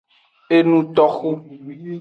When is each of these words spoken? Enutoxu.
Enutoxu. 0.55 1.29